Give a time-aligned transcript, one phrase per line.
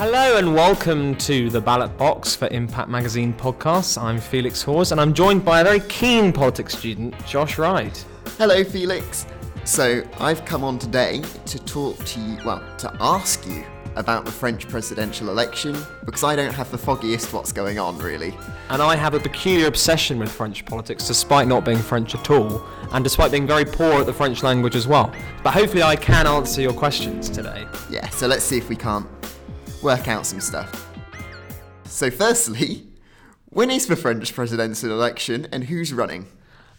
[0.00, 4.02] Hello and welcome to the ballot box for Impact Magazine podcast.
[4.02, 8.02] I'm Felix Hawes and I'm joined by a very keen politics student, Josh Wright.
[8.38, 9.26] Hello, Felix.
[9.64, 13.62] So, I've come on today to talk to you, well, to ask you
[13.96, 15.76] about the French presidential election
[16.06, 18.34] because I don't have the foggiest what's going on, really.
[18.70, 22.66] And I have a peculiar obsession with French politics despite not being French at all
[22.92, 25.12] and despite being very poor at the French language as well.
[25.42, 27.66] But hopefully, I can answer your questions today.
[27.90, 29.06] Yeah, so let's see if we can't
[29.82, 30.88] work out some stuff.
[31.84, 32.86] So, firstly,
[33.46, 36.26] when is the French presidential election and who's running?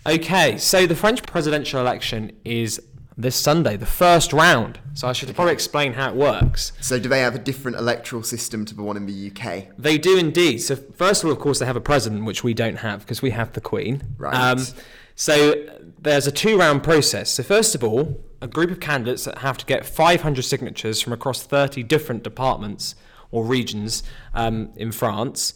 [0.07, 2.81] Okay, so the French presidential election is
[3.17, 4.79] this Sunday, the first round.
[4.93, 6.71] So I should probably explain how it works.
[6.81, 9.67] So, do they have a different electoral system to the one in the UK?
[9.77, 10.59] They do indeed.
[10.59, 13.21] So first of all, of course, they have a president, which we don't have because
[13.21, 14.01] we have the Queen.
[14.01, 14.73] Um, Right.
[15.15, 15.53] so
[15.99, 17.29] there's a two-round process.
[17.31, 21.13] So first of all, a group of candidates that have to get 500 signatures from
[21.13, 22.95] across 30 different departments
[23.29, 24.03] or regions
[24.33, 25.53] um, in France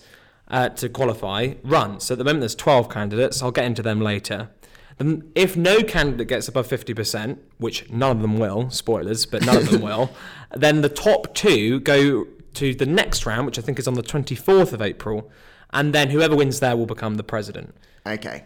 [0.47, 1.99] uh, to qualify run.
[1.99, 3.41] So at the moment, there's 12 candidates.
[3.41, 4.49] I'll get into them later.
[4.97, 9.57] Then if no candidate gets above 50%, which none of them will, spoilers, but none
[9.57, 10.11] of them will,
[10.55, 14.03] then the top two go to the next round, which I think is on the
[14.03, 15.29] 24th of April,
[15.73, 17.75] and then whoever wins there will become the president.
[18.05, 18.45] Okay.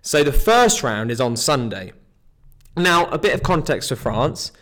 [0.00, 1.92] So the first round is on Sunday.
[2.76, 4.52] Now, a bit of context for France.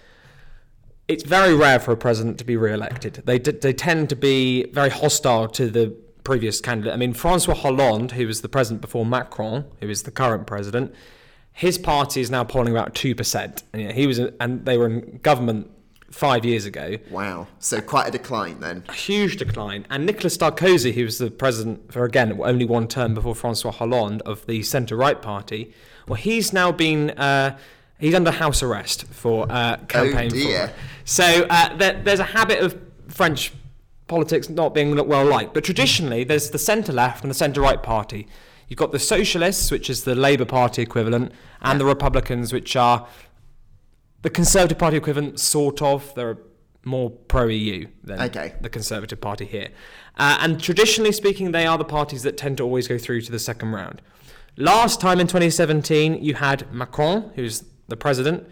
[1.06, 3.22] It's very rare for a president to be re-elected.
[3.24, 6.92] They d- they tend to be very hostile to the previous candidate.
[6.92, 10.94] I mean, Francois Hollande, who was the president before Macron, who is the current president,
[11.52, 13.62] his party is now polling about two percent.
[13.72, 15.70] He was, and they were in government
[16.10, 17.46] five years ago Wow.
[17.58, 18.82] So, quite a decline then.
[18.88, 19.86] a huge decline.
[19.90, 24.22] And Nicolas Sarkozy, who was the president for again only one term before Francois Hollande
[24.22, 25.72] of the centre right party,
[26.06, 27.58] well, he's now been uh,
[27.98, 30.68] he's under house arrest for uh, campaign dear.
[30.68, 30.74] fraud.
[31.04, 32.78] So uh, there, there's a habit of
[33.08, 33.52] French
[34.06, 35.54] politics not being well liked.
[35.54, 38.26] But traditionally, there's the centre left and the centre right party.
[38.68, 41.32] You've got the Socialists, which is the Labour Party equivalent,
[41.62, 43.06] and the Republicans, which are
[44.22, 46.14] the Conservative Party equivalent, sort of.
[46.14, 46.38] They're
[46.84, 48.54] more pro EU than Okay.
[48.60, 49.68] the Conservative Party here.
[50.16, 53.32] Uh, and traditionally speaking, they are the parties that tend to always go through to
[53.32, 54.00] the second round.
[54.56, 58.46] Last time in 2017, you had Macron, who's the president.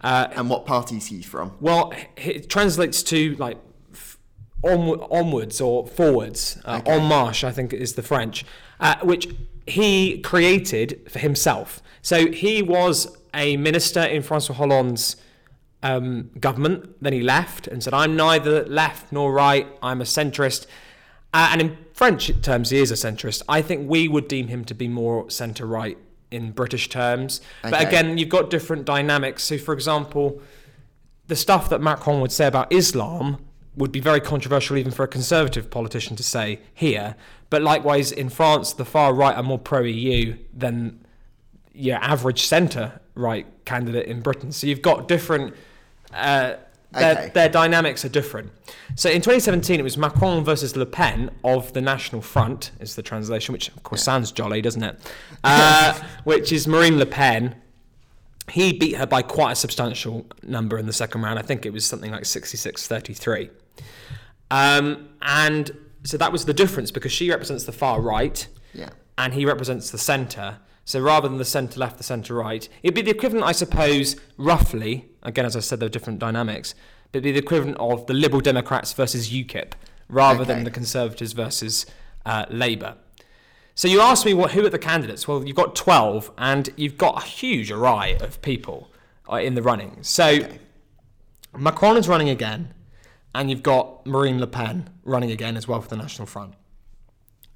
[0.00, 1.52] Uh, And what party is he from?
[1.60, 3.58] well, it translates to like
[4.62, 6.58] on, onwards or forwards.
[6.64, 6.92] Uh, Okay.
[6.92, 8.44] En marche, I think is the French,
[8.80, 9.28] uh, which
[9.66, 11.82] he created for himself.
[12.02, 15.16] So he was a minister in Francois Hollande's
[15.82, 17.02] um, government.
[17.02, 19.66] Then he left and said, "I'm neither left nor right.
[19.82, 20.66] I'm a centrist."
[21.32, 23.42] Uh, and in French terms, he is a centrist.
[23.48, 25.98] I think we would deem him to be more centre right
[26.34, 27.40] in British terms.
[27.62, 29.44] But again, you've got different dynamics.
[29.44, 30.42] So, for example,
[31.26, 33.38] the stuff that Macron would say about Islam
[33.76, 37.16] would be very controversial even for a conservative politician to say here.
[37.50, 41.04] But likewise, in France, the far right are more pro EU than
[41.72, 44.52] your average centre right candidate in Britain.
[44.52, 45.54] So you've got different.
[46.12, 46.54] Uh,
[46.94, 47.30] their, Okay.
[47.34, 48.50] their dynamics are different.
[48.94, 53.02] So in 2017, it was Macron versus Le Pen of the National Front, is the
[53.02, 54.98] translation, which of course sounds jolly, doesn't it?
[55.42, 57.56] Uh, which is Marine Le Pen,
[58.50, 61.38] he beat her by quite a substantial number in the second round.
[61.38, 63.50] I think it was something like 66 33.
[64.50, 65.70] Um, and
[66.04, 68.90] so that was the difference because she represents the far right Yeah.
[69.16, 70.58] and he represents the centre.
[70.84, 74.16] So rather than the centre left, the centre right, it'd be the equivalent, I suppose,
[74.36, 76.74] roughly, again, as I said, there are different dynamics,
[77.12, 79.72] but be the equivalent of the Liberal Democrats versus UKIP
[80.08, 81.86] rather than the Conservatives versus
[82.26, 82.96] uh, Labour.
[83.74, 85.26] So you asked me what who are the candidates?
[85.26, 88.90] Well, you've got 12 and you've got a huge array of people
[89.30, 89.98] uh, in the running.
[90.02, 90.46] So
[91.56, 92.72] Macron is running again
[93.34, 96.54] and you've got Marine Le Pen running again as well for the National Front.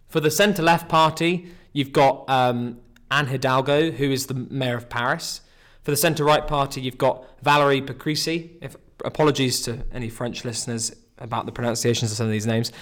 [0.08, 2.80] For the centre left party, you've got um,
[3.10, 5.42] Anne Hidalgo, who is the mayor of Paris.
[5.82, 8.50] For the centre right party, you've got Valérie Pécresse.
[8.60, 12.72] If, apologies to any French listeners about the pronunciations of some of these names.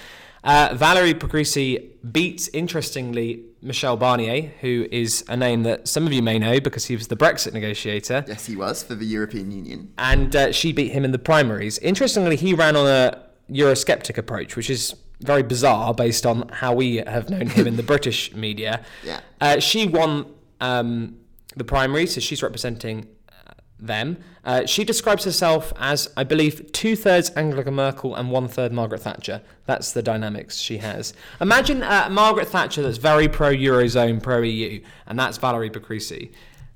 [0.43, 6.21] Uh, Valérie Pécresse beats, interestingly, Michel Barnier, who is a name that some of you
[6.21, 9.91] may know because he was the Brexit negotiator Yes, he was for the European Union.
[9.97, 11.79] and uh, she beat him in the primaries.
[11.79, 16.97] Interestingly, he ran on a Eurosceptic approach, which is very bizarre based on how we
[16.97, 18.83] have known him in the British media.
[19.03, 19.21] Yeah.
[19.41, 20.27] Uh, she won
[20.61, 21.17] um,
[21.57, 24.17] the primary, so she's representing uh, them.
[24.43, 29.01] Uh, she describes herself as, I believe, two thirds Angela Merkel and one third Margaret
[29.01, 29.41] Thatcher.
[29.65, 31.13] That's the dynamics she has.
[31.41, 36.31] Imagine uh, Margaret Thatcher that's very pro Eurozone, pro EU, and that's Valerie Pécresse.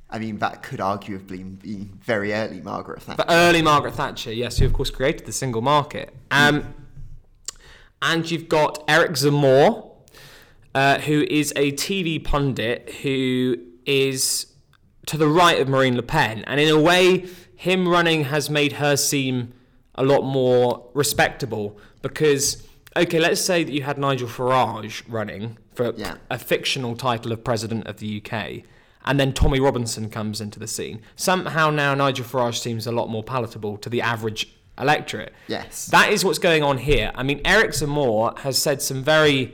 [0.09, 3.17] I mean, that could arguably be very early Margaret Thatcher.
[3.17, 6.13] But early Margaret Thatcher, yes, who of course created the single market.
[6.31, 6.75] Um,
[8.01, 9.89] and you've got Eric Zemmour,
[10.75, 14.47] uh, who is a TV pundit who is
[15.07, 18.73] to the right of Marine Le Pen, and in a way, him running has made
[18.73, 19.53] her seem
[19.95, 22.63] a lot more respectable because
[22.95, 26.15] okay, let's say that you had Nigel Farage running for Yeah.
[26.29, 28.63] a fictional title of president of the UK,
[29.05, 31.01] and then Tommy Robinson comes into the scene.
[31.15, 35.33] Somehow now Nigel Farage seems a lot more palatable to the average electorate.
[35.47, 35.85] Yes.
[35.87, 37.11] That is what's going on here.
[37.15, 39.53] I mean, Eric Zemmour has said some very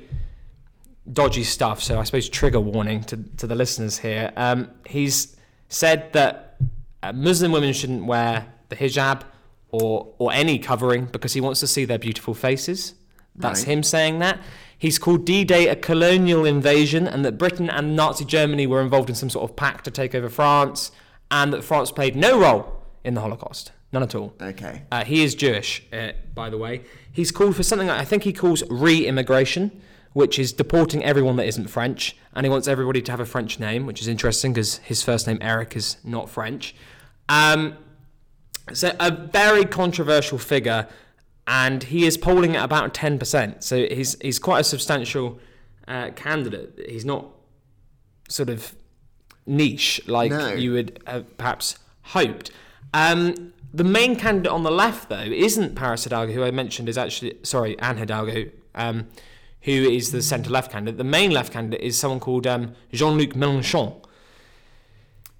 [1.11, 4.31] dodgy stuff, so I suppose trigger warning to, to the listeners here.
[4.35, 5.35] Um, he's
[5.69, 6.57] said that
[7.03, 9.23] uh, Muslim women shouldn't wear the hijab
[9.69, 12.93] or, or any covering because he wants to see their beautiful faces.
[13.35, 13.69] That's Right.
[13.73, 14.39] him saying that.
[14.79, 19.09] He's called D Day a colonial invasion and that Britain and Nazi Germany were involved
[19.09, 20.91] in some sort of pact to take over France
[21.31, 23.71] and that France played no role in the Holocaust.
[23.91, 24.33] None at all.
[24.41, 24.83] Okay.
[24.91, 26.81] Uh, he is Jewish, uh, by the way.
[27.11, 29.81] He's called for something I think he calls re-immigration,
[30.17, 33.59] which is deporting everyone that isn't French, and he wants everybody to have a French
[33.59, 36.73] name, which is interesting because his first name Eric is not French.
[37.29, 37.77] Um,
[38.73, 40.87] so a very controversial figure,
[41.45, 43.63] and he is polling at about ten percent.
[43.63, 45.39] So he's he's quite a substantial
[45.87, 46.87] uh, candidate.
[46.89, 47.27] He's not
[48.27, 48.73] sort of
[49.45, 50.53] niche like No.
[50.53, 52.49] you would have perhaps hoped.
[52.91, 56.97] Um, the main candidate on the left, though, isn't Paris Hidalgo, who I mentioned is
[56.97, 59.07] actually sorry, Anne Hidalgo, um,
[59.67, 60.97] who is the centre left candidate.
[60.97, 64.01] The main left candidate is someone called um, Jean-Luc Mélenchon.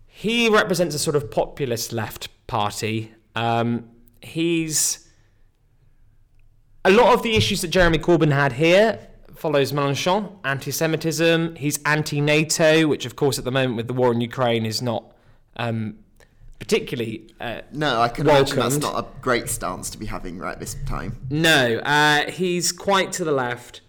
[0.05, 3.13] He represents a sort of populist left party.
[3.35, 3.89] Um,
[4.21, 5.07] he's
[6.83, 8.99] a lot of the issues that Jeremy Corbyn had here
[9.33, 10.29] follows Mélenchon.
[10.43, 11.55] Anti-Semitism.
[11.55, 15.15] He's anti-NATO, which, of course, at the moment with the war in Ukraine, is not
[15.55, 15.99] um,
[16.59, 17.29] particularly.
[17.39, 20.75] Uh, No, I can imagine that's not a great stance to be having right this
[20.85, 21.15] time.
[21.29, 23.79] no, uh, he's quite to the left,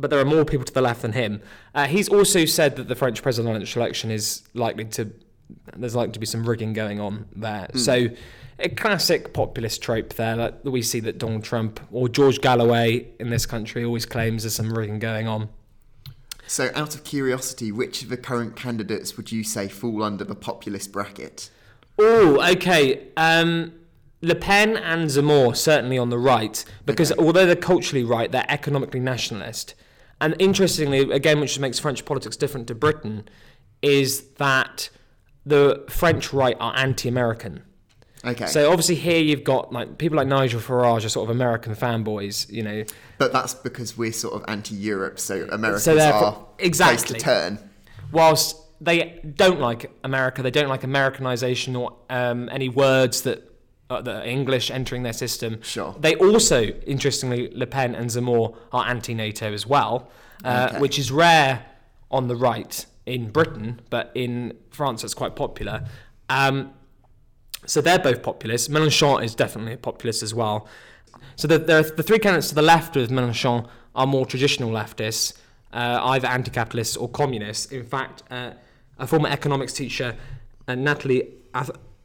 [0.00, 1.42] but there are more people to the left than him.
[1.74, 5.12] Uh, he's also said that the French presidential election is likely to.
[5.76, 7.68] There's likely to be some rigging going on there.
[7.74, 8.08] So,
[8.60, 13.30] a classic populist trope there like we see that Donald Trump or George Galloway in
[13.30, 15.48] this country always claims there's some rigging going on.
[16.46, 20.34] So, out of curiosity, which of the current candidates would you say fall under the
[20.34, 21.50] populist bracket?
[21.98, 23.08] Oh, okay.
[23.16, 23.72] Um,
[24.22, 29.00] Le Pen and Zemmour certainly on the right because although they're culturally right, they're economically
[29.00, 29.74] nationalist.
[30.20, 33.28] And interestingly, again, which makes French politics different to Britain,
[33.82, 34.90] is that
[35.46, 37.62] the French right are anti-American.
[38.24, 38.46] Okay.
[38.46, 42.50] So obviously here you've got like people like Nigel Farage are sort of American fanboys,
[42.50, 42.84] you know.
[43.16, 47.18] but that's because we're sort of anti-Europe, so Americans therefore- are place exactly.
[47.18, 47.70] to turn.
[48.12, 53.49] whilst they don't like America, they don't like Americanization or um, any words that
[53.90, 55.60] uh, are English entering their system.
[55.62, 55.94] Sure.
[56.00, 60.08] They also, interestingly, Le Pen and Zemmour are anti-NATO as well,
[60.44, 60.78] uh, Okay.
[60.80, 61.66] which is rare
[62.10, 65.84] on the right in Britain, but in France it's quite popular.
[66.28, 66.72] Um,
[67.66, 68.70] so they're both populist.
[68.70, 70.66] Mélenchon is definitely a populist as well.
[71.36, 75.34] So the, the, the three candidates to the left of Mélenchon are more traditional leftists,
[75.72, 77.66] uh, either anti-capitalists or communists.
[77.66, 78.52] In fact, uh,
[78.98, 80.16] a former economics teacher,
[80.68, 81.28] uh, Natalie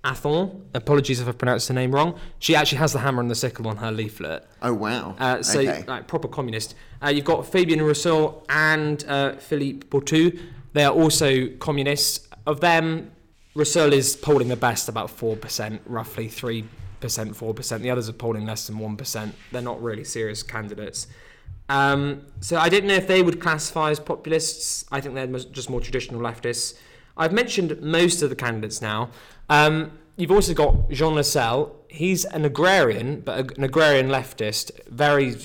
[0.05, 3.35] Athon, apologies if I pronounced her name wrong, she actually has the hammer and the
[3.35, 4.47] sickle on her leaflet.
[4.61, 5.15] Oh wow.
[5.17, 5.83] Uh, so, okay.
[5.87, 6.75] like proper communist.
[7.03, 10.39] Uh, you've got Fabien Roussel and uh, Philippe Poutou.
[10.73, 12.27] They are also communists.
[12.45, 13.11] Of them,
[13.55, 16.65] Roussel is polling the best, about 4%, roughly 3%,
[17.01, 17.79] 4%.
[17.81, 19.31] The others are polling less than 1%.
[19.51, 21.07] They're not really serious candidates.
[21.67, 24.85] Um, so I didn't know if they would classify as populists.
[24.91, 26.77] I think they're just more traditional leftists.
[27.17, 29.09] I've mentioned most of the candidates now.
[29.49, 31.71] Um, you've also got Jean Lassalle.
[31.89, 35.35] He's an agrarian, but an agrarian leftist, very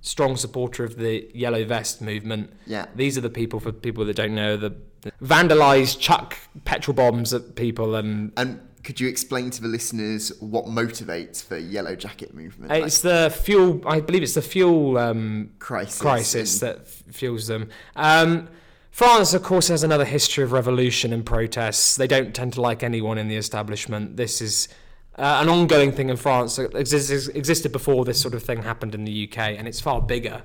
[0.00, 2.52] strong supporter of the Yellow Vest movement.
[2.66, 2.86] Yeah.
[2.94, 4.74] These are the people, for people that don't know, the
[5.22, 10.66] vandalise, chuck petrol bombs at people and And could you explain to the listeners what
[10.66, 12.70] motivates the Yellow Jacket movement?
[12.70, 16.00] Like, it's the fuel, I believe it's the fuel um, crisis.
[16.00, 17.68] crisis and- that f- fuels them.
[17.96, 18.48] Um,
[18.90, 21.96] France, of course, has another history of revolution and protests.
[21.96, 24.16] They don't tend to like anyone in the establishment.
[24.16, 24.68] This is
[25.16, 26.58] uh, an ongoing thing in France.
[26.58, 30.00] It exis- existed before this sort of thing happened in the UK, and it's far
[30.00, 30.42] bigger.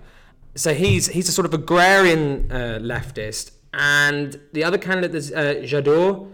[0.55, 5.55] So he's he's a sort of agrarian uh, leftist, and the other candidate is uh,
[5.63, 6.29] Jadot.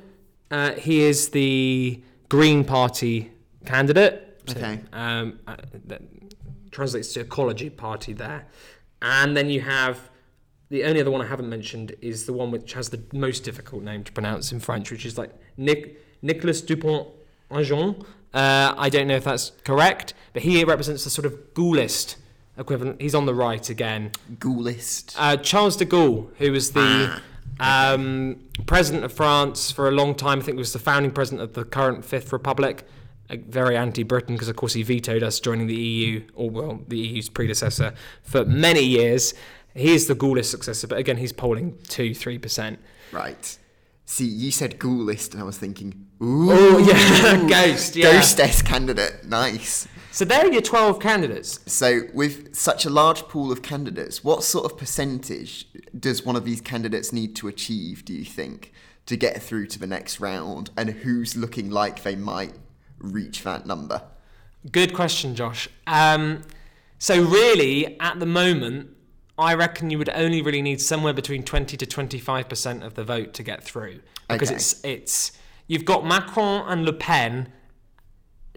[0.52, 3.32] Uh, he is the Green Party
[3.66, 4.42] candidate.
[4.48, 4.80] So, Okay.
[4.92, 6.02] Um, uh, that
[6.72, 8.48] translates to ecology party there,
[9.02, 10.09] and then you have
[10.70, 13.84] the only other one I haven't mentioned is the one which has the most difficult
[13.84, 17.08] name to pronounce in French, which is like Nic- Nicolas Dupont
[17.52, 18.04] Aignan.
[18.34, 22.16] Uh, I don't know if that's correct, but he represents the sort of Gaullist
[22.58, 23.02] equivalent.
[23.02, 24.12] He's on the right again.
[24.38, 25.16] Gaullist.
[25.18, 27.20] Uh, Charles de Gaulle, who was the
[27.62, 31.42] Ah, um, president of France for a long time, I think was the founding president
[31.42, 32.86] of the current Fifth Republic.
[33.32, 36.98] uh, Very anti-Britain because, of course, he vetoed us joining the EU, or well, the
[37.00, 39.34] EU's predecessor, for many years.
[39.76, 42.80] He is the Gaullist successor, but again, he's polling two, three percent.
[43.12, 43.58] Right.
[44.06, 48.14] See, you said Gaullist, and I was thinking, ooh, Oh yeah, ghost, yeah.
[48.14, 49.26] Ghostess candidate.
[49.26, 49.88] Nice.
[50.12, 51.60] So there are your twelve candidates.
[51.72, 56.44] So, with such a large pool of candidates, what sort of percentage does one of
[56.44, 58.74] these candidates need to achieve, do you think,
[59.06, 60.72] to get through to the next round?
[60.76, 62.54] And who's looking like they might
[62.98, 64.02] reach that number?
[64.72, 65.70] Good question, Josh.
[65.86, 66.42] Um,
[66.98, 68.90] so really, at the moment,
[69.40, 73.04] I reckon you would only really need somewhere between twenty to twenty-five percent of the
[73.04, 74.56] vote to get through, because Okay.
[74.58, 75.32] it's it's
[75.68, 77.52] you've got Macron and Le Pen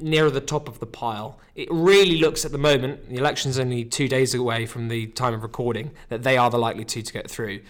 [0.00, 1.38] nearer the top of the pile.
[1.54, 5.34] It really looks at the moment, the election's only two days away from the time
[5.34, 7.60] of recording, that they are the likely two to get through.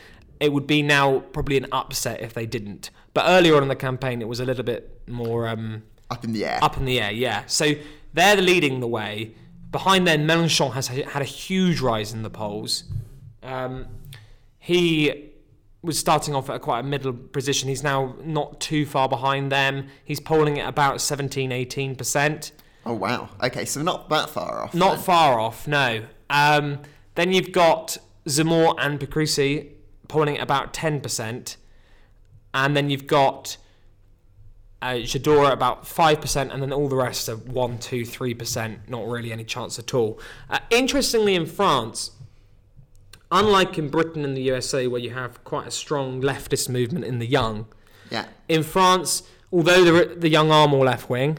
[0.40, 2.90] It would be now probably an upset if they didn't.
[3.12, 5.46] But earlier on in the campaign, it was a little bit more.
[5.48, 6.58] Um, Up in the air.
[6.62, 7.42] up in the air, yeah.
[7.46, 7.74] So
[8.14, 9.34] they're leading the way.
[9.70, 12.84] Behind them, Mélenchon has had a huge rise in the polls.
[13.42, 13.86] Um,
[14.58, 15.30] he
[15.82, 17.68] was starting off at a quite a middle position.
[17.68, 19.88] He's now not too far behind them.
[20.04, 22.52] He's polling at about 17, 18%.
[22.86, 23.28] Oh, wow.
[23.42, 24.74] Okay, so not that far off.
[24.74, 25.04] Not then.
[25.04, 26.04] far off, no.
[26.30, 26.80] Um,
[27.14, 29.68] then you've got Zemmour and Pécresse
[30.08, 31.56] polling at about 10%.
[32.54, 33.56] And then you've got
[34.82, 38.88] uh, Jadot at about 5%, and then all the rest are 1, 2, 3%.
[38.88, 40.20] Not really any chance at all.
[40.50, 42.10] Uh, interestingly, in France,
[43.32, 47.18] unlike in Britain and the USA, where you have quite a strong leftist movement in
[47.18, 47.66] the young,
[48.10, 48.26] Yeah.
[48.48, 51.38] in France, although the, the young are more left wing,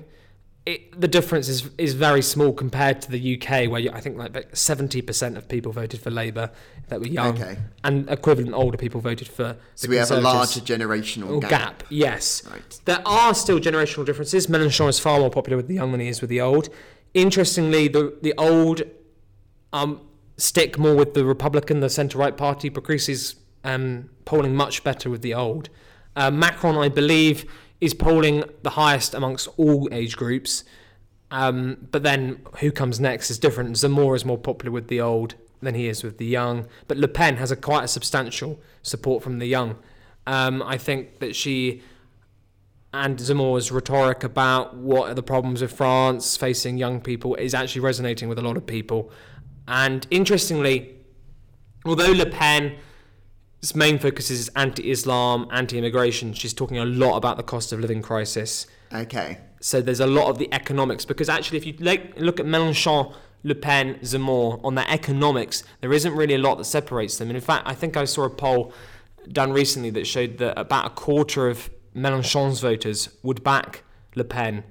[0.66, 4.18] it, the difference is is very small compared to the UK, where you, I think
[4.18, 6.52] like seventy percent of people voted for Labour
[6.88, 7.58] that were young, Okay.
[7.84, 9.58] and equivalent older people voted for.
[9.76, 11.50] So we have a larger generational gap.
[11.50, 11.84] gap.
[11.90, 12.80] Yes, Right.
[12.86, 14.48] there are still generational differences.
[14.48, 16.70] Mélenchon is far more popular with the young than he is with the old.
[17.14, 18.84] Interestingly, the the old
[19.74, 20.00] um,
[20.44, 22.70] stick more with the Republican, the centre right party.
[22.70, 25.70] Pécresse's um, polling much better with the old.
[26.16, 30.64] Uh, Macron, I believe, is polling the highest amongst all age groups.
[31.32, 33.76] Um, but then who comes next is different.
[33.76, 36.68] Zemmour is more popular with the old than he is with the young.
[36.88, 39.78] But Le Pen has a quite a substantial support from the young.
[40.28, 41.82] Um, I think that she
[42.94, 47.82] and Zemmour's rhetoric about what are the problems with France facing young people is actually
[47.82, 49.10] resonating with a lot of people.
[49.68, 50.96] And interestingly,
[51.86, 57.72] although Le Pen's main focus is anti-Islam, anti-immigration, she's talking a lot about the cost
[57.72, 58.68] of living crisis.
[58.94, 59.40] Okay.
[59.60, 63.14] So there's a lot of the economics because actually, if you like, look at Mélenchon,
[63.44, 67.30] Le Pen, Zemmour on their economics, there isn't really a lot that separates them.
[67.30, 68.74] And in fact, I think I saw a poll
[69.32, 73.84] done recently that showed that about a quarter of Mélenchon's voters would back
[74.16, 74.64] Le Pen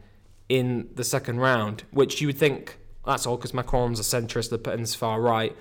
[0.48, 4.58] in the second round, which you would think that's all because Macron's a centrist, Le
[4.58, 5.56] Pen's far right.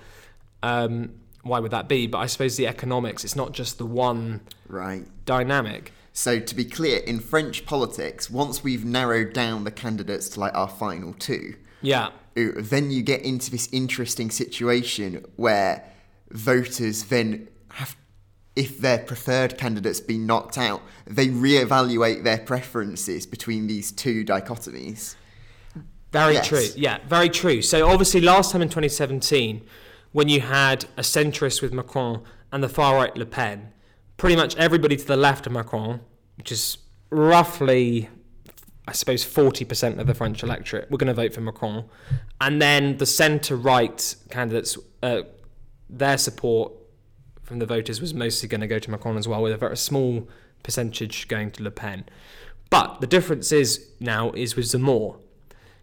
[0.62, 2.06] Um, why would that be?
[2.06, 5.04] But I suppose the economics, it's not just the one Right.
[5.24, 5.92] dynamic.
[6.12, 10.54] So to be clear, in French politics, once we've narrowed down the candidates to like
[10.54, 12.10] our final two, Yeah.
[12.34, 15.84] then you get into this interesting situation where
[16.30, 17.96] voters then have,
[18.54, 25.16] if their preferred candidates been knocked out, they reevaluate their preferences between these two dichotomies.
[26.12, 26.46] Very Yes.
[26.46, 26.66] true.
[26.76, 27.62] Yeah, very true.
[27.62, 29.62] So obviously, last time in 2017,
[30.12, 33.72] when you had a centrist with Macron and the far right Le Pen,
[34.18, 36.00] pretty much everybody to the left of Macron,
[36.36, 36.76] which is
[37.10, 38.10] roughly,
[38.86, 41.84] I suppose, 40% of the French electorate, were going to vote for Macron,
[42.40, 45.22] and then the centre right candidates, uh,
[45.88, 46.72] their support
[47.42, 49.76] from the voters was mostly going to go to Macron as well, with a very
[49.78, 50.28] small
[50.62, 52.04] percentage going to Le Pen.
[52.70, 55.16] But the difference is now is with Zemmour.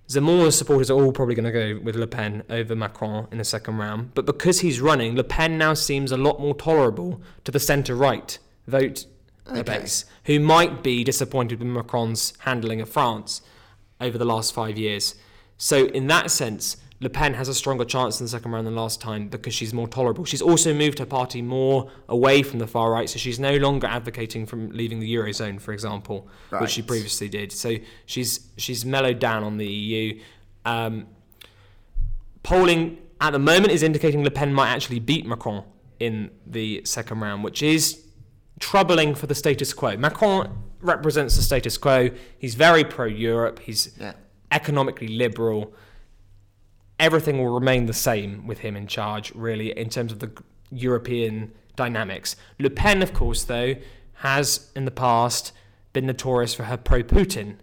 [0.10, 3.44] Zemmour's supporters are all probably going to go with Le Pen over Macron in the
[3.44, 4.16] second round.
[4.16, 7.96] But because he's running, Le Pen now seems a lot more tolerable to the centre
[7.96, 8.38] right
[8.68, 9.06] vote
[9.48, 9.62] Okay.
[9.62, 13.42] base, who might be disappointed with Macron's handling of France
[14.00, 15.16] over the last five years.
[15.58, 18.76] So, in that sense, Le Pen has a stronger chance in the second round than
[18.76, 20.26] last time because she's more tolerable.
[20.26, 23.88] She's also moved her party more away from the far right, so she's no longer
[23.88, 26.28] advocating from leaving the eurozone, for example,
[26.60, 27.54] which she previously did.
[27.54, 27.76] So
[28.06, 30.20] she's she's mellowed down on the EU.
[30.66, 31.08] Um,
[32.44, 35.64] polling at the moment is indicating Le Pen might actually beat Macron
[36.00, 38.04] in the second round, which is
[38.60, 39.96] troubling for the status quo.
[39.98, 42.10] Macron represents the status quo.
[42.38, 43.60] He's very pro-Europe.
[43.60, 44.14] He's Yeah.
[44.52, 45.74] economically liberal.
[47.00, 50.32] Everything will remain the same with him in charge, really, in terms of the
[50.72, 52.36] European dynamics.
[52.60, 53.76] Le Pen, of course, though,
[54.16, 55.54] has in the past
[55.94, 57.56] been notorious for her pro Putin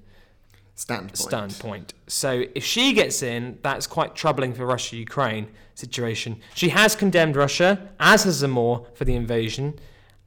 [0.75, 1.17] Standpoint.
[1.17, 1.95] standpoint.
[2.07, 6.41] So if she gets in, that's quite troubling for Russia Ukraine situation.
[6.55, 9.79] She has condemned Russia, as has Zemmour, for the invasion,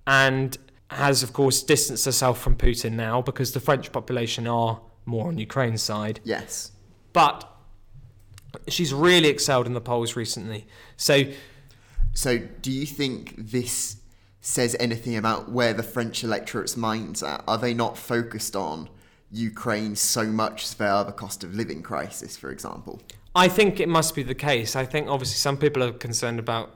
[0.07, 0.57] and
[0.89, 5.37] has, of course, distanced herself from Putin now because the French population are more on
[5.37, 6.19] Ukraine's side.
[6.23, 6.71] Yes.
[7.13, 7.47] But
[8.67, 10.65] she's really excelled in the polls recently.
[10.97, 11.23] So
[12.13, 13.97] So, do you think this
[14.41, 17.43] says anything about where the French electorate's minds are?
[17.47, 18.89] Are they not focused on
[19.31, 23.01] Ukraine so much via the cost of living crisis, for example?
[23.35, 24.75] I think it must be the case.
[24.75, 26.71] I think obviously some people are concerned about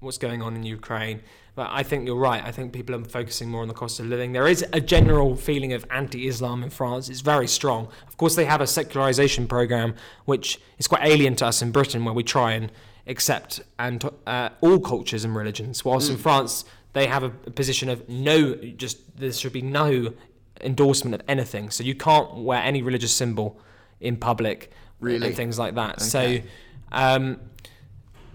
[0.00, 1.20] what's going on in Ukraine,
[1.54, 2.42] but I think you're right.
[2.44, 4.32] I think people are focusing more on the cost of living.
[4.32, 7.08] There is a general feeling of anti-Islam in France.
[7.08, 7.88] It's very strong.
[8.08, 9.94] Of course, they have a secularization program
[10.24, 12.72] which is quite alien to us in Britain, where we try and
[13.06, 15.84] accept and uh, all cultures and religions.
[15.84, 20.12] Whilst in France, they have a, a position of no, just there should be no
[20.60, 21.70] endorsement of anything.
[21.70, 23.60] So you can't wear any religious symbol
[24.00, 24.70] in public
[25.00, 25.26] Really?
[25.26, 26.02] and things like that.
[26.02, 26.42] Okay.
[26.42, 26.48] So
[26.92, 27.40] um,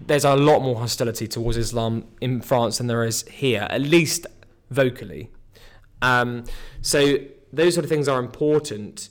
[0.06, 4.26] there's a lot more hostility towards Islam in France than there is here, at least
[4.70, 5.30] vocally.
[6.02, 6.44] Um,
[6.80, 7.18] so
[7.52, 9.08] those sort of things are important.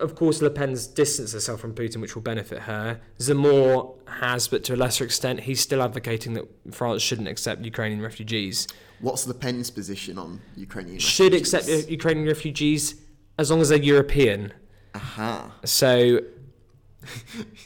[0.00, 3.00] Of course, Le Pen's distanced herself from Putin, which will benefit her.
[3.18, 8.02] Zemmour has, but to a lesser extent, he's still advocating that France shouldn't accept Ukrainian
[8.02, 8.66] refugees.
[9.00, 11.54] What's Le Pen's position on Ukrainian Should refugees?
[11.54, 12.96] accept Ukrainian refugees
[13.38, 14.52] as long as they're European.
[14.94, 15.52] Aha.
[15.64, 16.20] So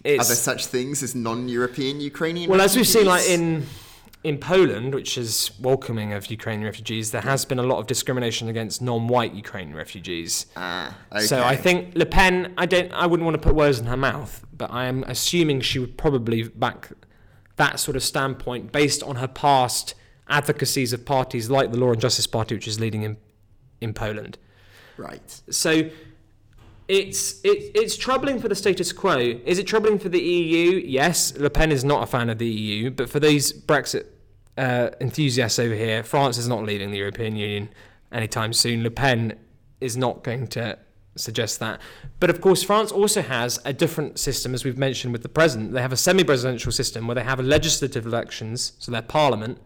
[0.05, 3.67] Are there such things as non-European Ukrainian well, as we've seen, like in
[4.23, 8.49] in Poland, which is welcoming of Ukrainian refugees, there has been a lot of discrimination
[8.49, 10.47] against non-white Ukrainian refugees.
[10.57, 11.25] Ah, okay.
[11.25, 13.97] So I think Le Pen, I don't, I wouldn't want to put words in her
[13.97, 16.93] mouth, but I am assuming she would probably back
[17.57, 19.95] that sort of standpoint based on her past
[20.29, 23.17] advocacies of parties like the Law and Justice Party, which is leading in
[23.81, 24.37] in Poland.
[24.99, 25.41] Right.
[25.49, 25.89] So
[26.91, 29.17] it's it, it's troubling for the status quo.
[29.17, 30.83] Is it troubling for the EU?
[30.85, 34.07] Yes, Le Pen is not a fan of the EU, but for these Brexit
[34.59, 37.69] uh, enthusiasts over here, France is not leaving the European Union
[38.11, 38.83] anytime soon.
[38.83, 39.39] Le Pen
[39.81, 40.77] is not going to
[41.15, 41.81] suggest that.
[42.19, 45.73] But of course, France also has a different system, as we've mentioned with the president.
[45.73, 49.59] They have a semi-presidential system where they have legislative elections, so their parliament,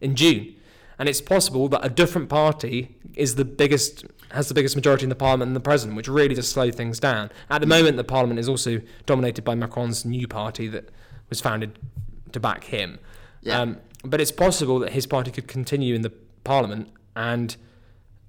[0.00, 0.56] in June.
[0.98, 5.08] And it's possible that a different party is the biggest, has the biggest majority in
[5.08, 7.30] the parliament than the president, which really does slow things down.
[7.50, 10.90] At the moment, the parliament is also dominated by Macron's new party that
[11.28, 11.78] was founded
[12.32, 12.98] to back him.
[13.42, 13.60] Yeah.
[13.60, 16.12] Um, but it's possible that his party could continue in the
[16.44, 17.56] parliament and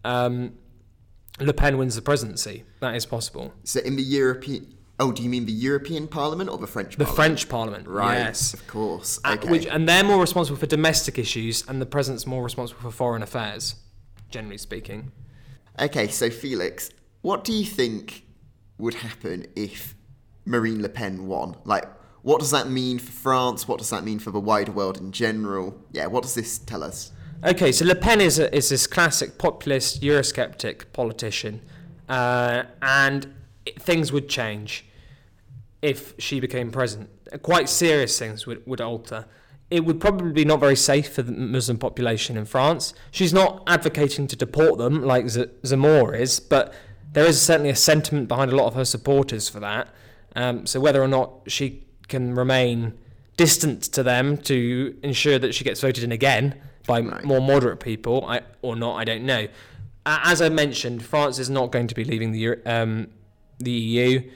[0.04, 0.54] um,
[1.39, 2.63] Le Pen wins the presidency.
[2.80, 3.54] That is possible.
[3.63, 4.76] So in the European...
[4.99, 6.99] Oh, do you mean the European Parliament or the French Parliament?
[6.99, 7.39] The Parliament?
[7.39, 8.53] French parliament, Right, yes.
[8.53, 9.19] of course.
[9.25, 9.49] Uh, Okay.
[9.49, 13.23] which, and they're more responsible for domestic issues, and the president's more responsible for foreign
[13.23, 13.75] affairs,
[14.29, 15.12] generally speaking.
[15.79, 18.23] Okay, so Felix, what do you think
[18.77, 19.95] would happen if
[20.45, 21.56] Marine Le Pen won?
[21.65, 21.86] Like,
[22.21, 23.67] what does that mean for France?
[23.67, 25.75] What does that mean for the wider world in general?
[25.91, 27.12] Yeah, what does this tell us?
[27.43, 31.62] Okay, so Le Pen is, a, is this classic populist, Eurosceptic politician,
[32.08, 33.34] uh, and
[33.65, 34.86] it, things would change
[35.82, 37.10] if she became president.
[37.41, 39.26] Quite serious things would, would alter.
[39.69, 42.93] It would probably be not very safe for the Muslim population in France.
[43.12, 46.73] She's not advocating to deport them like Z- Zemmour is, but
[47.12, 49.88] there is certainly a sentiment behind a lot of her supporters for that.
[50.36, 52.93] Um, so whether or not she can remain
[53.36, 57.23] distant to them to ensure that she gets voted in again by Right.
[57.23, 59.47] more moderate people, I, or not, I don't know.
[60.06, 63.08] As I mentioned, France is not going to be leaving the um,
[63.60, 64.30] the EU,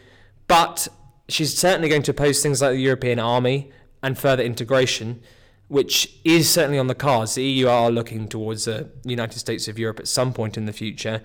[0.47, 0.87] but
[1.29, 5.21] she's certainly going to oppose things like the European army and further integration,
[5.67, 7.35] which is certainly on the cards.
[7.35, 10.73] The EU are looking towards the United States of Europe at some point in the
[10.73, 11.21] future,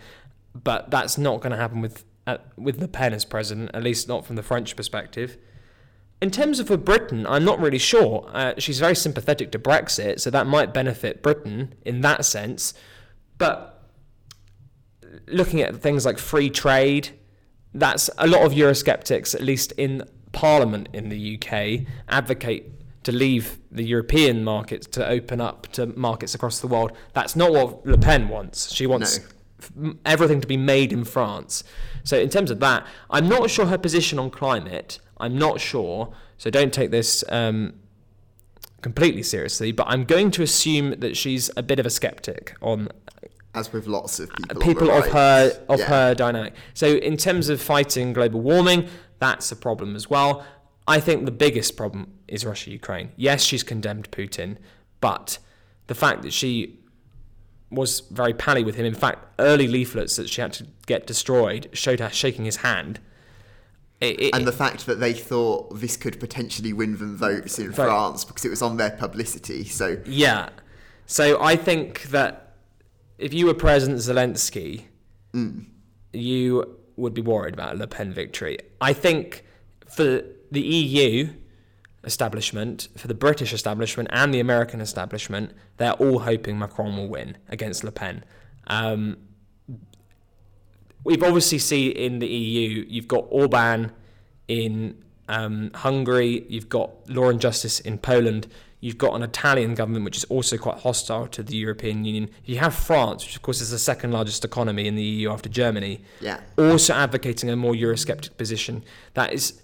[0.55, 4.07] but that's not going to happen with uh, with Le Pen as president, at least
[4.07, 5.39] not from the French perspective.
[6.21, 8.31] In terms of for Britain, I'm not really sure.
[8.33, 12.75] Uh, she's very sympathetic to Brexit, so that might benefit Britain in that sense.
[13.39, 13.83] But
[15.27, 17.11] looking at things like free trade,
[17.75, 22.71] that's a lot of Eurosceptics, at least in Parliament in the UK, advocate
[23.05, 26.93] to leave the European markets to open up to markets across the world.
[27.15, 28.73] That's not what Le Pen wants.
[28.73, 29.21] She wants
[29.77, 29.95] No.
[30.05, 31.65] everything to be made in France.
[32.05, 34.99] So in terms of that, I'm not sure her position on climate.
[35.19, 36.13] I'm not sure.
[36.39, 37.75] So don't take this um,
[38.83, 39.73] completely seriously.
[39.73, 42.89] But I'm going to assume that she's a bit of a skeptic on
[43.55, 45.13] As with lots of people, people of right.
[45.13, 45.87] her of Yeah.
[45.87, 46.55] her dynamic.
[46.73, 48.89] So in terms of fighting global warming,
[49.19, 50.45] that's a problem as well.
[50.89, 53.13] I think the biggest problem is Russia Ukraine.
[53.17, 54.57] Yes, she's condemned Putin,
[55.01, 55.39] but
[55.87, 56.79] the fact that she
[57.71, 61.69] was very pally with him, in fact, early leaflets that she had to get destroyed
[61.73, 63.01] showed her shaking his hand.
[64.01, 67.71] It- it- And the fact that they thought this could potentially win them votes in
[67.71, 67.85] Vote.
[67.87, 69.65] France because it was on their publicity.
[69.65, 70.49] So Yeah.
[71.07, 72.42] So I think that
[73.23, 74.85] if you were President Zelensky,
[76.13, 78.59] you would be worried about a Le Pen victory.
[78.81, 79.45] I think
[79.89, 81.31] for the EU
[82.05, 87.39] establishment, for the British establishment, and the American establishment, they're all hoping Macron will win
[87.49, 88.25] against Le Pen.
[88.67, 89.19] Um,
[91.05, 93.93] we've obviously seen in the EU, you've got Orban
[94.49, 98.49] in um, Hungary, you've got law and justice in Poland,
[98.83, 102.29] you've got an Italian government which is also quite hostile to the European Union.
[102.45, 105.49] You have France, which of course is the second largest economy in the EU after
[105.49, 108.83] Germany, yeah, also advocating a more Eurosceptic position.
[109.15, 109.63] That is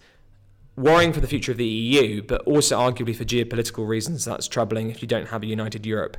[0.76, 4.24] worrying for the future of the EU, but also arguably for geopolitical reasons.
[4.24, 6.16] That's troubling if you don't have a united Europe.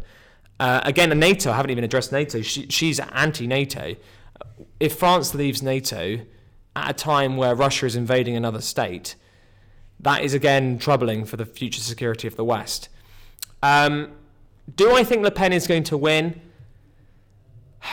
[0.60, 2.42] Uh, again, NATO, I haven't even addressed NATO.
[2.42, 3.96] She, she's anti NATO.
[4.82, 6.20] If France leaves NATO
[6.76, 9.16] at a time where Russia is invading another state,
[10.00, 12.90] that is again troubling for the future security of the West.
[13.62, 14.12] Um,
[14.76, 16.42] do I think Le Pen is going to win?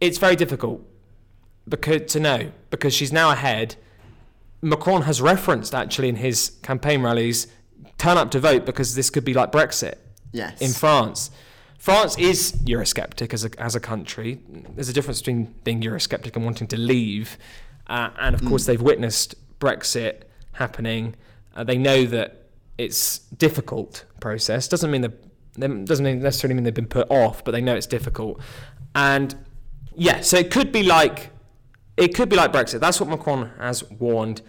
[0.00, 0.84] It's very difficult
[1.66, 3.76] because to know because she's now ahead.
[4.60, 7.46] Macron has referenced actually in his campaign rallies,
[7.96, 9.94] turn up to vote because this could be like Brexit
[10.32, 11.30] yes, in France.
[11.78, 14.40] France is Eurosceptic as a, as a country.
[14.74, 17.38] There's a difference between being Eurosceptic and wanting to leave.
[17.86, 20.22] Uh, and of course, they've witnessed Brexit
[20.54, 21.14] happening.
[21.54, 24.68] Uh, they know that it's difficult process.
[24.68, 25.20] Doesn't mean that
[25.84, 28.40] doesn't necessarily mean they've been put off, but they know it's difficult.
[28.94, 29.34] And
[29.94, 31.30] yeah, so it could be like
[31.96, 32.80] it could be like Brexit.
[32.80, 34.42] That's what Macron has warned.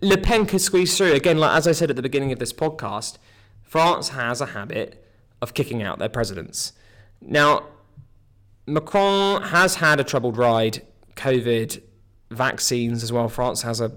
[0.00, 1.38] Le Pen could squeeze through again.
[1.38, 3.18] Like as I said at the beginning of this podcast,
[3.62, 5.02] France has a habit
[5.40, 6.72] of kicking out their presidents.
[7.20, 7.66] Now,
[8.66, 10.82] Macron has had a troubled ride.
[11.14, 11.80] COVID,
[12.30, 13.28] vaccines as well.
[13.28, 13.92] France has a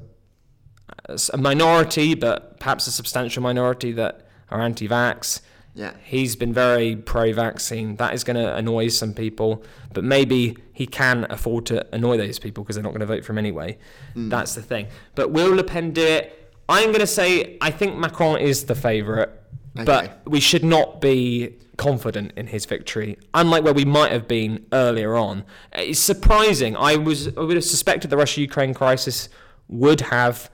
[1.34, 5.42] a minority, but perhaps a substantial minority that are anti-vax.
[5.76, 7.96] yeah, He's been very pro-vaccine.
[7.98, 12.40] That is going to annoy some people, but maybe he can afford to annoy those
[12.40, 13.78] people because they're not going to vote for him anyway.
[14.14, 14.30] Hmm.
[14.30, 14.88] That's the thing.
[15.16, 16.54] But will Le Pen do it?
[16.68, 19.30] I'm going to say I think Macron is the favourite,
[19.76, 19.86] Okay.
[19.86, 23.18] but we should not be confident in his victory.
[23.34, 26.76] Unlike where we might have been earlier on, it's surprising.
[26.76, 29.30] I was I would have suspected the Russia-Ukraine crisis
[29.68, 30.50] would have.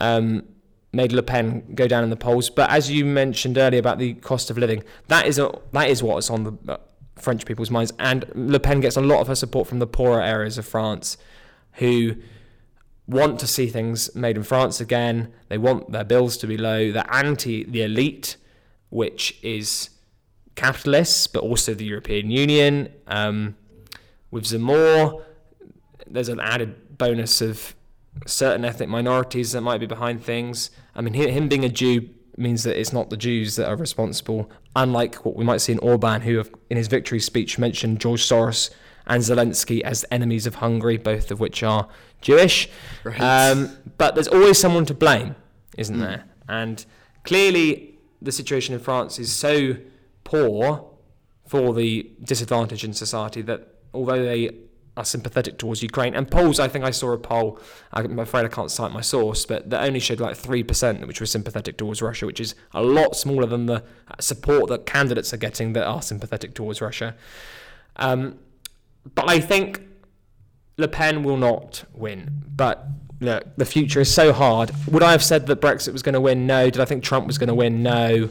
[0.00, 0.44] Um,
[0.92, 2.50] made Le Pen go down in the polls.
[2.50, 6.02] But as you mentioned earlier about the cost of living, that is a, that is
[6.02, 6.76] what is on the uh,
[7.16, 7.92] French people's minds.
[7.98, 11.16] And Le Pen gets a lot of her support from the poorer areas of France,
[11.74, 12.16] who
[13.06, 15.32] want to see things made in France again.
[15.48, 16.92] They want their bills to be low.
[16.92, 18.36] They're anti the elite,
[18.90, 19.90] which is
[20.54, 22.92] capitalists, but also the European Union.
[23.06, 23.56] Um,
[24.30, 25.22] with Zemmour,
[26.06, 27.74] there's an added bonus of
[28.26, 30.70] certain ethnic minorities that might be behind things.
[30.94, 34.50] I mean, him being a Jew means that it's not the Jews that are responsible,
[34.76, 38.22] unlike what we might see in Orban, who, have, in his victory speech, mentioned George
[38.22, 38.70] Soros
[39.06, 41.88] and Zelensky as enemies of Hungary, both of which are
[42.20, 42.68] Jewish.
[43.04, 43.20] Right.
[43.20, 45.34] Um, but there's always someone to blame,
[45.76, 46.24] isn't there?
[46.48, 46.84] And
[47.24, 49.76] clearly, the situation in France is so
[50.24, 50.90] poor
[51.46, 54.50] for the disadvantaged in society that although they
[54.98, 57.58] are sympathetic towards Ukraine, and polls, I think I saw a poll,
[57.92, 61.30] I'm afraid I can't cite my source, but that only showed like 3% which was
[61.30, 63.82] sympathetic towards Russia, which is a lot smaller than the
[64.20, 67.14] support that candidates are getting that are sympathetic towards Russia.
[67.96, 68.38] Um,
[69.14, 69.82] but I think
[70.76, 72.44] Le Pen will not win.
[72.54, 72.86] But
[73.20, 74.70] look, the future is so hard.
[74.86, 76.46] Would I have said that Brexit was going to win?
[76.46, 76.70] No.
[76.70, 77.82] Did I think Trump was going to win?
[77.82, 78.30] No.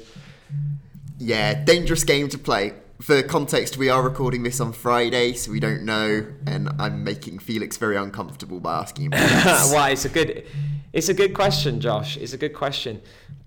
[1.19, 2.73] yeah, dangerous game to play.
[3.01, 7.39] For context, we are recording this on Friday, so we don't know, and I'm making
[7.39, 9.12] Felix very uncomfortable by asking him.
[9.71, 9.91] Why?
[9.91, 10.47] It's a good,
[10.93, 12.17] it's a good question, Josh.
[12.17, 13.01] It's a good question.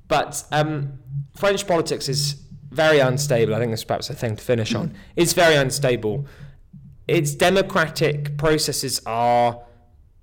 [0.07, 1.01] But um,
[1.35, 3.55] French politics is very unstable.
[3.55, 4.95] I think that's perhaps a thing to finish on.
[5.17, 6.27] It's very unstable.
[7.09, 9.63] Its democratic processes are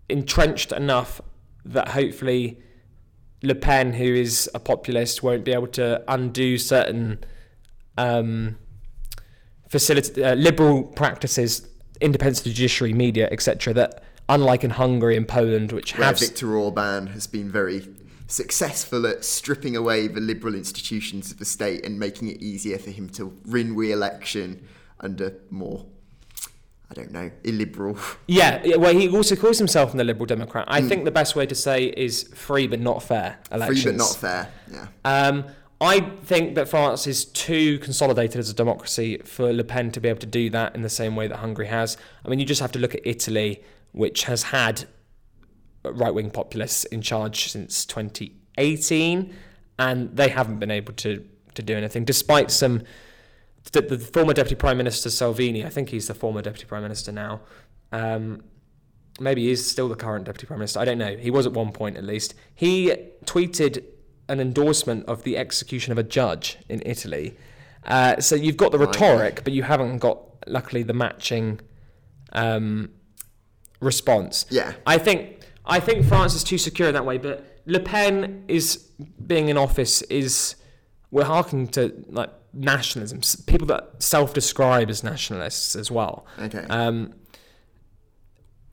[0.07, 1.19] entrenched enough
[1.65, 2.61] that hopefully
[3.43, 7.19] Le Pen, who is a populist, won't be able to undo certain
[7.97, 8.57] um,
[9.67, 11.67] facility, uh, liberal practices,
[12.01, 13.73] independence of the judiciary, media, etc.
[13.73, 17.87] That, unlike in Hungary and Poland, which where have Viktor Orban has been very
[18.27, 22.89] successful at stripping away the liberal institutions of the state and making it easier for
[22.91, 24.67] him to win re-election
[24.99, 25.85] under more
[26.89, 27.97] I don't know, illiberal.
[28.27, 30.63] Yeah, yeah, well, he also calls himself the Liberal Democrat.
[30.69, 30.87] I Hmm.
[30.87, 33.83] think the best way to say is free but not fair elections.
[33.83, 34.49] Free but not fair.
[34.71, 34.87] Yeah.
[35.03, 35.43] Um,
[35.79, 40.09] I think that France is too consolidated as a democracy for Le Pen to be
[40.09, 41.97] able to do that in the same way that Hungary has.
[42.25, 43.61] I mean, you just have to look at Italy,
[43.91, 44.85] which has had
[45.83, 49.35] right wing populists in charge since 2018,
[49.77, 52.81] and they haven't been able to, to do anything, despite some.
[53.73, 57.11] The, the former Deputy Prime Minister Salvini, I think he's the former Deputy Prime Minister
[57.11, 57.41] now.
[57.91, 58.45] Um,
[59.19, 60.79] maybe he's still the current Deputy Prime Minister.
[60.79, 61.17] I don't know.
[61.17, 62.33] He was at one point at least.
[62.55, 62.93] He
[63.25, 63.83] tweeted
[64.29, 67.37] an endorsement of the execution of a judge in Italy.
[67.85, 71.59] Uh, so you've got the rhetoric, but you haven't got, luckily, the matching
[72.33, 72.89] um,
[73.79, 74.45] response.
[74.49, 74.73] Yeah.
[74.85, 78.77] I think I think France is too secure in that way, but Le Pen is
[79.25, 80.55] being in office is
[81.11, 86.25] we're harking to like nationalism, people that self-describe as nationalists as well.
[86.39, 86.65] Okay.
[86.69, 87.13] Um,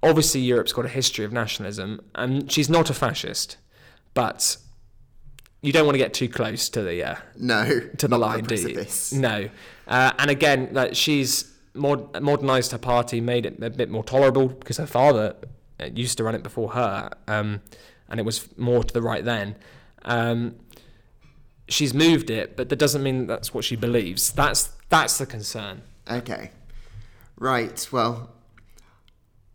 [0.02, 3.56] obviously, Europe's got a history of nationalism, and she's not a fascist,
[4.14, 4.56] but
[5.64, 7.80] you don't want to get too close to the uh, no.
[7.96, 8.86] to the line, do you?
[9.12, 9.48] No.
[9.88, 14.48] Uh, and again, like she's mod- modernised her party, made it a bit more tolerable
[14.48, 15.34] because her father
[15.80, 17.62] uh, used to run it before her, um,
[18.10, 19.56] and it was more to the right then.
[20.04, 20.56] Um,
[21.66, 24.32] she's moved it, but that doesn't mean that's what she believes.
[24.32, 25.80] That's that's the concern.
[26.10, 26.50] Okay.
[27.38, 27.88] Right.
[27.90, 28.30] Well,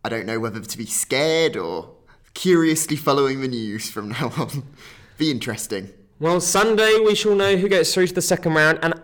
[0.04, 1.92] I don't know whether to be scared or
[2.34, 4.64] curiously following the news from now on.
[5.18, 5.92] Be interesting.
[6.20, 8.94] Well, Sunday we shall know who gets through to the second round, and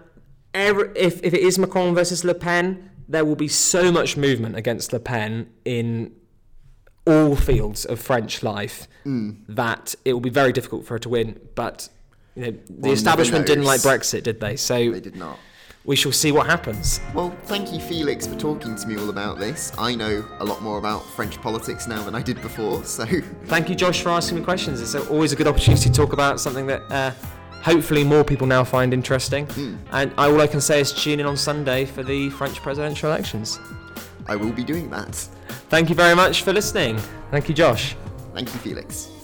[0.52, 4.54] every, if if it is Macron versus Le Pen, there will be so much movement
[4.54, 6.14] against Le Pen in
[7.06, 9.36] all fields of French life mm.
[9.48, 11.40] that it will be very difficult for her to win.
[11.54, 11.88] But
[12.34, 13.80] you know, the never establishment didn't like.
[13.80, 14.56] Brexit, did they?
[14.56, 15.38] So They did not.
[15.86, 17.00] We shall see what happens.
[17.14, 19.72] Well, thank you, Felix, for talking to me all about this.
[19.78, 23.06] I know a lot more about French politics now than I did before, so
[23.44, 24.80] Thank you, Josh, for asking me questions.
[24.80, 27.12] It's always a good opportunity to talk about something that uh,
[27.62, 29.48] hopefully more people now find interesting.
[29.92, 33.10] And I, all I can say is tune in on Sunday for the French presidential
[33.10, 33.60] elections.
[34.26, 35.14] I will be doing that.
[35.68, 36.98] Thank you very much for listening.
[37.30, 37.94] Thank you, Josh.
[38.34, 39.15] Thank you, Felix.